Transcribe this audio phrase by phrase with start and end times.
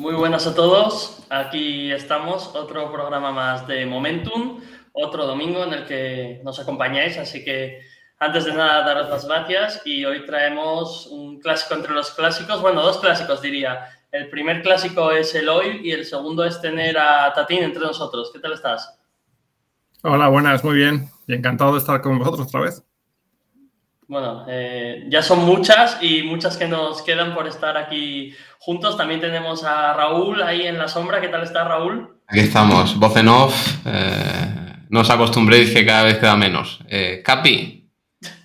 [0.00, 1.26] Muy buenas a todos.
[1.28, 4.58] Aquí estamos, otro programa más de Momentum,
[4.92, 7.18] otro domingo en el que nos acompañáis.
[7.18, 7.82] Así que
[8.18, 9.82] antes de nada, daros las gracias.
[9.84, 12.62] Y hoy traemos un clásico entre los clásicos.
[12.62, 13.90] Bueno, dos clásicos diría.
[14.10, 18.30] El primer clásico es el hoy y el segundo es tener a Tatín entre nosotros.
[18.32, 18.98] ¿Qué tal estás?
[20.02, 21.10] Hola, buenas, muy bien.
[21.26, 22.82] Y encantado de estar con vosotros otra vez.
[24.10, 28.96] Bueno, eh, ya son muchas y muchas que nos quedan por estar aquí juntos.
[28.96, 31.20] También tenemos a Raúl ahí en la sombra.
[31.20, 32.18] ¿Qué tal está Raúl?
[32.26, 33.86] Aquí estamos, voz en off.
[33.86, 36.80] Eh, no os acostumbréis que cada vez queda menos.
[36.88, 37.88] Eh, Capi.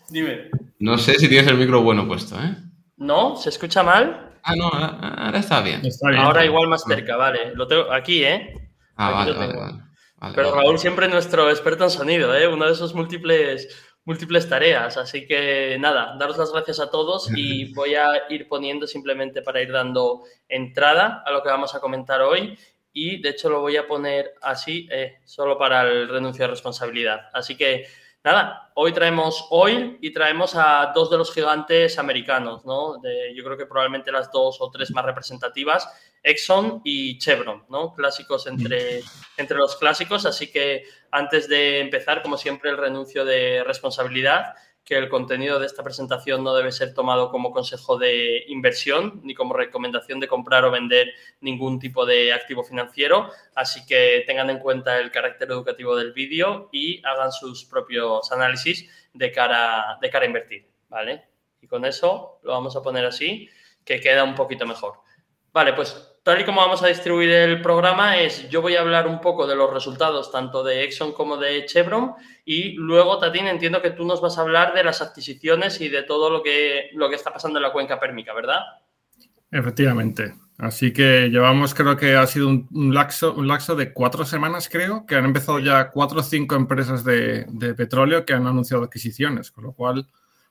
[0.07, 0.51] Dime.
[0.77, 2.55] No sé si tienes el micro bueno puesto, ¿eh?
[2.97, 3.35] ¿No?
[3.35, 4.33] ¿Se escucha mal?
[4.43, 5.81] Ah, no, ahora está bien.
[6.15, 7.55] ahora igual más cerca, vale.
[7.55, 8.69] Lo tengo aquí, ¿eh?
[8.97, 12.47] Ah, vale, vale, vale, Pero Raúl siempre nuestro experto en sonido, ¿eh?
[12.47, 13.67] Uno de esos múltiples
[14.05, 14.97] múltiples tareas.
[14.97, 19.61] Así que nada, daros las gracias a todos y voy a ir poniendo simplemente para
[19.61, 22.57] ir dando entrada a lo que vamos a comentar hoy.
[22.93, 27.29] Y de hecho lo voy a poner así, eh, solo para el renuncio de responsabilidad.
[27.33, 27.85] Así que
[28.25, 32.95] nada, hoy traemos Oil y traemos a dos de los gigantes americanos, ¿no?
[33.33, 35.87] yo creo que probablemente las dos o tres más representativas
[36.25, 37.93] Exxon y Chevron, ¿no?
[37.93, 39.03] Clásicos entre,
[39.37, 40.25] entre los clásicos.
[40.25, 45.65] Así que antes de empezar, como siempre, el renuncio de responsabilidad, que el contenido de
[45.65, 50.63] esta presentación no debe ser tomado como consejo de inversión ni como recomendación de comprar
[50.63, 51.09] o vender
[51.41, 53.31] ningún tipo de activo financiero.
[53.55, 58.87] Así que tengan en cuenta el carácter educativo del vídeo y hagan sus propios análisis
[59.11, 61.25] de cara, de cara a invertir, ¿vale?
[61.61, 63.49] Y con eso lo vamos a poner así,
[63.83, 64.99] que queda un poquito mejor.
[65.51, 69.05] Vale, pues tal y como vamos a distribuir el programa es, yo voy a hablar
[69.05, 72.13] un poco de los resultados tanto de Exxon como de Chevron
[72.43, 76.01] y luego, Tatín, entiendo que tú nos vas a hablar de las adquisiciones y de
[76.01, 78.57] todo lo que, lo que está pasando en la cuenca pérmica, ¿verdad?
[79.51, 80.33] Efectivamente.
[80.57, 85.05] Así que llevamos, creo que ha sido un, laxo, un laxo de cuatro semanas, creo,
[85.05, 87.45] que han empezado ya cuatro o cinco empresas de,
[87.77, 90.07] petróleo que han anunciado adquisiciones, con lo cual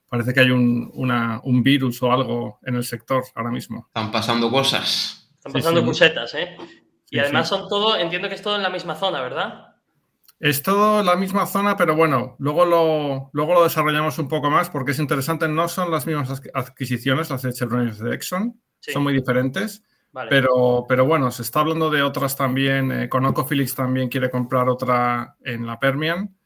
[0.09, 3.87] parece que hay un, un virus o algo en el sector ahora mismo.
[3.88, 5.24] Están pasando cosas.
[5.44, 6.05] Están pasando sí,
[6.38, 6.56] ¿eh?
[7.11, 9.75] Y además son todo, entiendo que es todo en la misma zona, ¿verdad?
[10.41, 14.50] Es todo en la misma zona, pero bueno, luego lo, luego lo desarrollamos un poco
[14.50, 15.46] más porque es interesante.
[15.46, 19.85] No son las mismas adquisiciones, las de Chevron y de Exxon, son muy diferentes.
[20.31, 22.93] Pero, pero bueno, se está hablando de otras también.
[22.93, 26.37] Eh, ConocoPhillips también quiere comprar otra en la Permian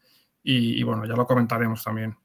[0.43, 2.17] y, y bueno, ya lo comentaremos también.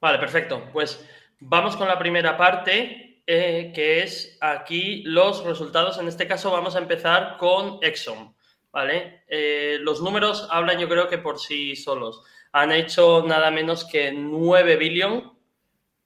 [0.00, 0.68] Vale, perfecto.
[0.72, 1.04] Pues
[1.40, 5.98] vamos con la primera parte eh, que es aquí los resultados.
[5.98, 8.34] En este caso vamos a empezar con Exxon,
[8.70, 9.24] ¿vale?
[9.28, 12.22] Eh, los números hablan yo creo que por sí solos.
[12.52, 15.24] Han hecho nada menos que 9 billones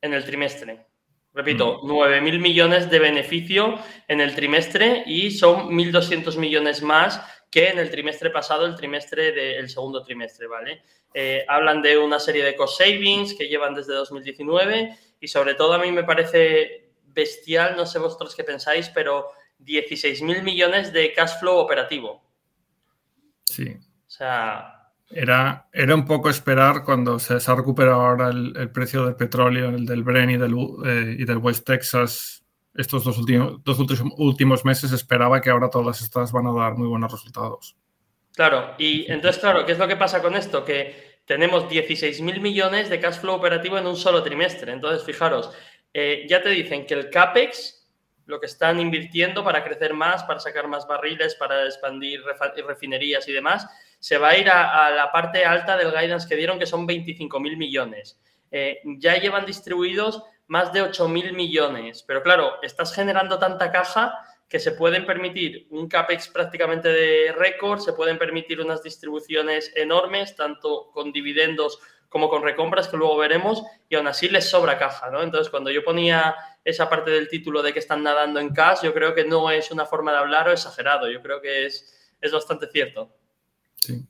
[0.01, 0.87] en el trimestre.
[1.35, 3.79] Repito, 9 mil millones de beneficio
[4.09, 9.33] en el trimestre y son 1.200 millones más que en el trimestre pasado, el trimestre
[9.33, 10.83] del segundo trimestre, ¿vale?
[11.15, 15.75] Eh, hablan de una serie de cost savings que llevan desde 2019 y sobre todo
[15.75, 16.88] a mí me parece
[17.19, 19.27] bestial, no sé vosotros qué pensáis, pero
[19.59, 22.23] 16 mil millones de cash flow operativo.
[23.45, 23.77] Sí.
[24.07, 24.75] O sea...
[25.11, 29.87] Era, era un poco esperar cuando se, ha recuperado ahora el, precio del petróleo, el
[29.87, 30.55] del Bren y del,
[30.85, 32.45] eh, y del West Texas,
[32.75, 33.79] estos dos últimos, dos
[34.19, 37.75] últimos meses, esperaba que ahora todas estas van a dar muy buenos resultados.
[38.35, 40.63] Claro, y entonces, claro, ¿qué es lo que pasa con esto?
[40.63, 44.73] Que tenemos 16 mil millones de cash flow operativo en un solo trimestre.
[44.73, 45.51] Entonces, fijaros,
[45.93, 47.87] eh, ya te dicen que el CAPEX,
[48.27, 52.23] lo que están invirtiendo para crecer más, para sacar más barriles, para expandir
[52.67, 53.67] refinerías y demás,
[53.99, 57.41] se va a ir a, la parte alta del guidance que dieron, que son 25
[57.41, 58.21] mil millones.
[58.51, 64.15] Eh, ya llevan distribuidos más de 8 mil millones, pero claro, estás generando tanta caja
[64.49, 70.35] que se pueden permitir un CAPEX prácticamente de récord, se pueden permitir unas distribuciones enormes,
[70.37, 75.11] tanto con dividendos como con recompras que luego veremos y aún así les sobra caja,
[75.11, 75.23] ¿no?
[75.23, 78.95] Entonces, cuando yo ponía esa parte del título de que están nadando en cash, yo
[78.95, 82.33] creo que no es una forma de hablar o exagerado, yo creo que es, es
[82.33, 83.15] bastante cierto.
[83.77, 84.07] Sí,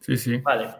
[0.00, 0.36] sí, sí.
[0.38, 0.74] Vale.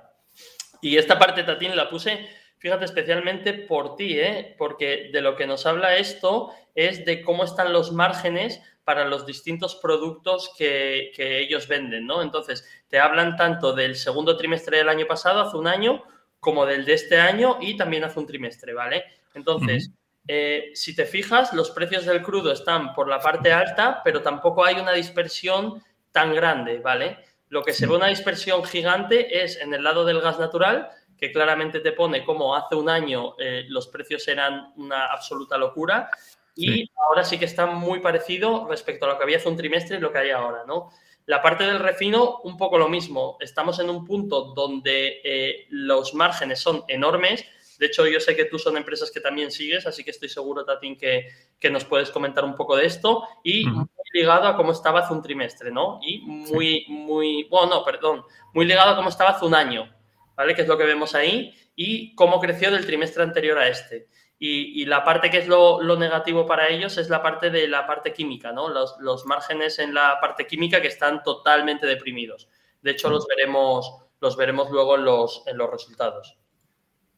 [0.81, 4.55] Y esta parte, Tatín, la puse, fíjate, especialmente por ti, ¿eh?
[4.59, 9.27] Porque de lo que nos habla esto es de cómo están los márgenes para los
[9.27, 12.21] distintos productos que, que ellos venden, ¿no?
[12.21, 16.03] Entonces, te hablan tanto del segundo trimestre del año pasado, hace un año,
[16.43, 19.05] como del de este año y también hace un trimestre, ¿vale?
[19.33, 19.93] Entonces,
[20.27, 24.65] eh, si te fijas, los precios del crudo están por la parte alta, pero tampoco
[24.65, 25.81] hay una dispersión
[26.11, 27.19] tan grande, ¿vale?
[27.49, 31.31] Lo que se ve una dispersión gigante es en el lado del gas natural, que
[31.31, 36.11] claramente te pone como hace un año eh, los precios eran una absoluta locura,
[36.57, 39.99] y ahora sí que está muy parecido respecto a lo que había hace un trimestre
[39.99, 40.91] y lo que hay ahora, ¿no?
[41.27, 43.37] La parte del refino, un poco lo mismo.
[43.41, 47.45] Estamos en un punto donde eh, los márgenes son enormes.
[47.79, 50.65] De hecho, yo sé que tú son empresas que también sigues, así que estoy seguro,
[50.65, 53.27] Tatín, que, que nos puedes comentar un poco de esto.
[53.45, 55.99] Y muy ligado a cómo estaba hace un trimestre, ¿no?
[56.03, 59.93] Y muy, muy, bueno, no, perdón, muy ligado a cómo estaba hace un año,
[60.37, 60.55] ¿vale?
[60.55, 61.55] Que es lo que vemos ahí.
[61.75, 64.09] Y cómo creció del trimestre anterior a este.
[64.45, 68.13] Y, la parte que es lo, negativo para ellos es la parte de la parte
[68.13, 68.69] química, ¿no?
[68.69, 72.49] Los, márgenes en la parte química que están totalmente deprimidos.
[72.81, 76.37] De hecho, los veremos, los veremos luego en los, en los resultados.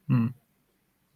[0.06, 0.28] Mm.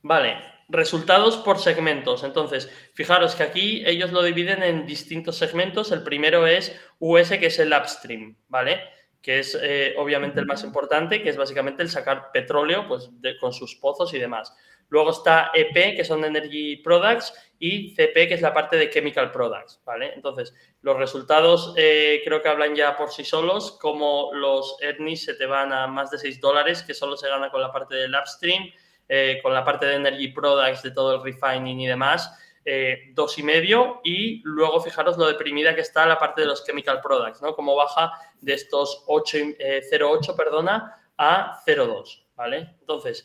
[0.01, 2.25] Vale, resultados por segmentos.
[2.25, 5.93] Entonces, fijaros que aquí ellos lo dividen en distintos segmentos.
[5.93, 8.81] El primero es US, que es el upstream, ¿vale?
[9.21, 13.53] Que es eh, obviamente el más importante, que es básicamente el sacar petróleo pues, con
[13.53, 14.55] sus pozos y demás.
[14.89, 19.33] Luego está EP, que son Energy Products, y CP, que es la parte de Chemical
[19.33, 20.13] Products, ¿vale?
[20.15, 25.35] Entonces, los resultados eh, creo que hablan ya por sí solos, como los earnings se
[25.35, 28.15] te van a más de 6 dólares, que solo se gana con la parte del
[28.15, 28.71] upstream,
[29.09, 32.31] eh, con la parte de Energy Products, de todo el refining y demás,
[32.65, 36.65] eh, dos y medio, y luego fijaros lo deprimida que está la parte de los
[36.65, 37.57] Chemical Products, ¿no?
[37.57, 42.77] Como baja de estos 0,8, perdona, a 0,2, ¿vale?
[42.81, 43.25] Entonces,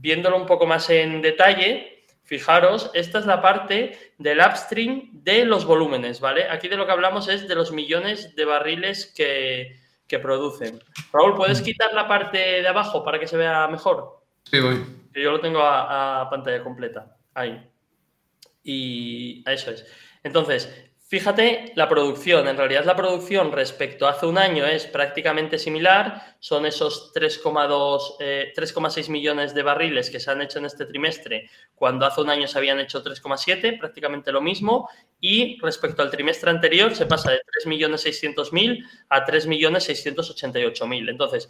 [0.00, 5.64] viéndolo un poco más en detalle, fijaros, esta es la parte del upstream de los
[5.64, 6.48] volúmenes, ¿vale?
[6.48, 9.76] Aquí de lo que hablamos es de los millones de barriles que,
[10.22, 10.82] producen.
[11.12, 14.24] Raúl, ¿puedes quitar la parte de abajo para que se vea mejor?
[14.44, 14.84] Sí, voy.
[15.14, 17.14] yo lo tengo a, a pantalla completa.
[17.34, 17.62] Ahí.
[18.62, 19.86] Y eso es.
[20.22, 22.46] Entonces, Fíjate la producción.
[22.48, 26.36] En realidad la producción respecto a hace un año es prácticamente similar.
[26.38, 28.18] Son esos 3,2,
[28.54, 32.28] 3,6 eh, millones de barriles que se han hecho en este trimestre, cuando hace un
[32.28, 34.90] año se habían hecho 3,7, prácticamente lo mismo.
[35.18, 41.08] Y respecto al trimestre anterior se pasa de 3.600.000 a 3.688.000.
[41.08, 41.48] Entonces,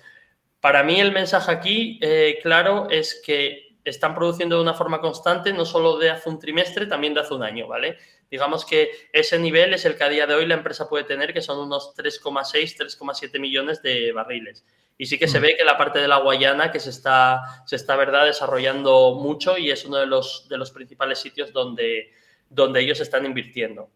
[0.61, 5.53] para mí el mensaje aquí, eh, claro, es que están produciendo de una forma constante,
[5.53, 7.99] no solo de hace un trimestre, también de hace un año, ¿vale?
[8.31, 11.33] Digamos que ese nivel es el que a día de hoy la empresa puede tener,
[11.33, 14.65] que son unos 3,6, 3,7 millones de barriles.
[14.99, 15.43] Y sí que se mm.
[15.43, 18.27] ve que la parte de la Guayana que se está, se está ¿verdad?
[18.27, 22.13] desarrollando mucho y es uno de los, de los principales sitios donde,
[22.51, 23.91] donde ellos están invirtiendo.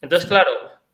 [0.00, 0.50] Entonces, claro,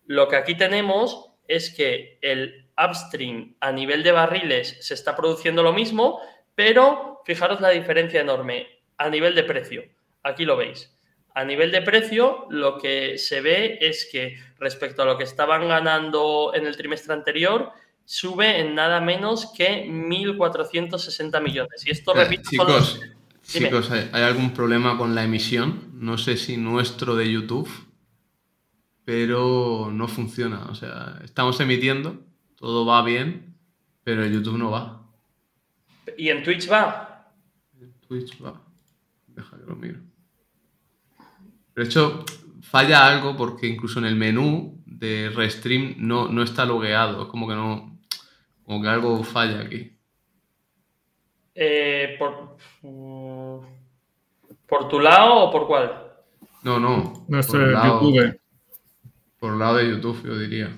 [0.07, 5.63] lo que aquí tenemos es que el upstream a nivel de barriles se está produciendo
[5.63, 6.21] lo mismo,
[6.55, 8.69] pero fijaros la diferencia enorme
[8.99, 9.83] a nivel de precio.
[10.23, 10.95] Aquí lo veis.
[11.38, 15.68] A nivel de precio, lo que se ve es que respecto a lo que estaban
[15.68, 17.71] ganando en el trimestre anterior,
[18.04, 21.87] sube en nada menos que 1.460 millones.
[21.87, 23.00] Y esto, repito, chicos,
[23.45, 25.92] chicos ¿hay, algún problema con la emisión?
[25.95, 27.71] No sé si nuestro de YouTube,
[29.04, 30.64] pero no funciona.
[30.64, 32.18] O sea, estamos emitiendo,
[32.57, 33.54] todo va bien,
[34.02, 35.07] pero el YouTube no va.
[36.16, 37.30] ¿Y en Twitch va?
[37.80, 38.61] En Twitch va.
[39.28, 40.00] Deja que lo miro.
[41.79, 42.25] De hecho,
[42.61, 47.23] falla algo porque incluso en el menú de Restream no, no está logueado.
[47.23, 48.01] Es como que no.
[48.65, 49.97] Como que algo falla aquí.
[51.55, 52.57] Eh, por,
[54.67, 56.15] ¿Por tu lado o por cuál?
[56.65, 57.25] No, no.
[57.29, 58.41] No por el lado, YouTube.
[59.39, 60.77] Por el lado de YouTube, yo diría.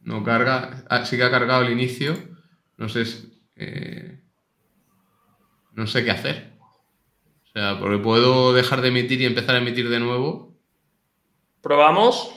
[0.00, 0.84] No carga.
[0.90, 2.16] Ah, sí que ha cargado el inicio.
[2.76, 3.04] No sé.
[3.54, 4.20] Eh,
[5.74, 6.55] no sé qué hacer.
[7.56, 10.54] O sea, porque puedo dejar de emitir y empezar a emitir de nuevo.
[11.62, 12.30] ¿Probamos?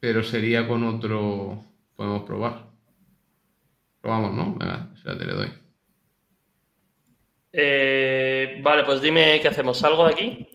[0.00, 1.62] Pero sería con otro.
[1.94, 2.70] Podemos probar.
[4.00, 4.54] Probamos, ¿no?
[4.54, 5.52] Venga, te le doy.
[7.52, 9.76] Eh, vale, pues dime qué hacemos.
[9.76, 10.46] ¿Salgo de aquí?